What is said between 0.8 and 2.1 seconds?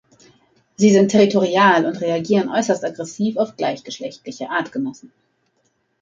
sind territorial und